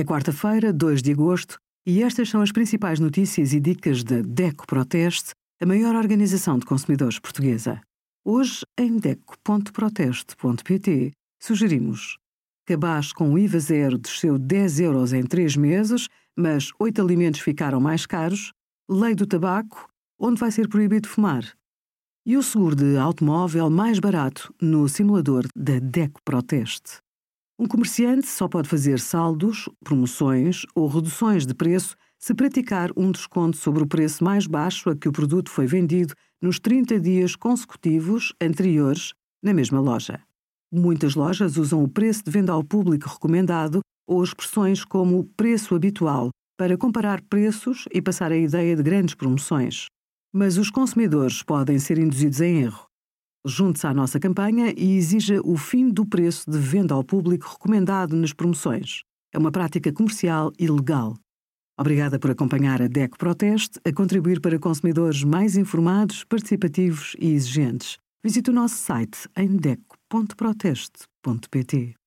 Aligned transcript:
É 0.00 0.02
quarta-feira, 0.02 0.72
2 0.72 1.02
de 1.02 1.12
agosto, 1.12 1.58
e 1.86 2.02
estas 2.02 2.30
são 2.30 2.40
as 2.40 2.50
principais 2.50 2.98
notícias 2.98 3.52
e 3.52 3.60
dicas 3.60 4.02
da 4.02 4.22
DECO 4.22 4.66
Proteste, 4.66 5.32
a 5.60 5.66
maior 5.66 5.94
organização 5.94 6.58
de 6.58 6.64
consumidores 6.64 7.18
portuguesa. 7.18 7.82
Hoje, 8.24 8.62
em 8.78 8.96
DECO.proteste.pt, 8.96 11.12
sugerimos 11.38 12.16
Cabaz 12.66 13.12
com 13.12 13.38
IVA 13.38 13.58
zero 13.58 13.98
desceu 13.98 14.38
10 14.38 14.80
euros 14.80 15.12
em 15.12 15.22
3 15.22 15.56
meses, 15.56 16.08
mas 16.34 16.70
8 16.78 17.02
alimentos 17.02 17.40
ficaram 17.40 17.78
mais 17.78 18.06
caros. 18.06 18.54
Lei 18.88 19.14
do 19.14 19.26
tabaco, 19.26 19.86
onde 20.18 20.40
vai 20.40 20.50
ser 20.50 20.66
proibido 20.66 21.10
fumar. 21.10 21.44
E 22.24 22.38
o 22.38 22.42
seguro 22.42 22.74
de 22.74 22.96
automóvel 22.96 23.68
mais 23.68 23.98
barato 23.98 24.50
no 24.62 24.88
simulador 24.88 25.46
da 25.54 25.78
DECO 25.78 26.22
Proteste. 26.24 27.02
Um 27.60 27.66
comerciante 27.66 28.26
só 28.26 28.48
pode 28.48 28.70
fazer 28.70 28.98
saldos, 28.98 29.68
promoções 29.84 30.62
ou 30.74 30.88
reduções 30.88 31.44
de 31.44 31.52
preço 31.52 31.94
se 32.18 32.32
praticar 32.32 32.90
um 32.96 33.12
desconto 33.12 33.58
sobre 33.58 33.82
o 33.82 33.86
preço 33.86 34.24
mais 34.24 34.46
baixo 34.46 34.88
a 34.88 34.96
que 34.96 35.06
o 35.06 35.12
produto 35.12 35.50
foi 35.50 35.66
vendido 35.66 36.14
nos 36.40 36.58
30 36.58 36.98
dias 36.98 37.36
consecutivos 37.36 38.32
anteriores 38.40 39.12
na 39.42 39.52
mesma 39.52 39.78
loja. 39.78 40.22
Muitas 40.72 41.14
lojas 41.14 41.58
usam 41.58 41.84
o 41.84 41.88
preço 41.88 42.24
de 42.24 42.30
venda 42.30 42.50
ao 42.50 42.64
público 42.64 43.06
recomendado 43.06 43.80
ou 44.08 44.24
expressões 44.24 44.82
como 44.82 45.24
preço 45.36 45.74
habitual 45.74 46.30
para 46.56 46.78
comparar 46.78 47.20
preços 47.20 47.84
e 47.92 48.00
passar 48.00 48.32
a 48.32 48.38
ideia 48.38 48.74
de 48.74 48.82
grandes 48.82 49.14
promoções. 49.14 49.84
Mas 50.32 50.56
os 50.56 50.70
consumidores 50.70 51.42
podem 51.42 51.78
ser 51.78 51.98
induzidos 51.98 52.40
em 52.40 52.62
erro. 52.62 52.89
Junte-se 53.46 53.86
à 53.86 53.94
nossa 53.94 54.20
campanha 54.20 54.74
e 54.76 54.96
exija 54.96 55.40
o 55.42 55.56
fim 55.56 55.88
do 55.88 56.04
preço 56.04 56.50
de 56.50 56.58
venda 56.58 56.94
ao 56.94 57.02
público 57.02 57.48
recomendado 57.50 58.14
nas 58.14 58.32
promoções. 58.32 59.02
É 59.32 59.38
uma 59.38 59.50
prática 59.50 59.92
comercial 59.92 60.52
ilegal. 60.58 61.16
Obrigada 61.78 62.18
por 62.18 62.30
acompanhar 62.30 62.82
a 62.82 62.88
DECO 62.88 63.16
Proteste 63.16 63.80
a 63.84 63.92
contribuir 63.92 64.40
para 64.40 64.58
consumidores 64.58 65.24
mais 65.24 65.56
informados, 65.56 66.24
participativos 66.24 67.16
e 67.18 67.30
exigentes. 67.30 67.96
Visite 68.22 68.50
o 68.50 68.52
nosso 68.52 68.74
site 68.74 69.26
em 69.34 69.56
deco.proteste.pt. 69.56 71.99